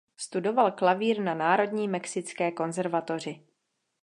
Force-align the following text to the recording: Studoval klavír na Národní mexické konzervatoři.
Studoval 0.17 0.71
klavír 0.71 1.19
na 1.21 1.33
Národní 1.33 1.87
mexické 1.87 2.51
konzervatoři. 2.51 3.45